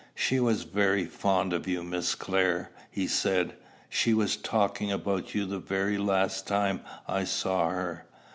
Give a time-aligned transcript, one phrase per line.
[0.15, 3.53] "She was very fond of you, Miss Clare," he said.
[3.87, 8.07] "She was talking about you the very last time I saw her.